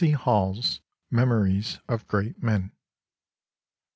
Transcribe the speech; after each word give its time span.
C 0.03 0.09
Hall's 0.13 0.81
Memories 1.11 1.77
of 1.87 2.07
Great 2.07 2.41
Men. 2.41 2.71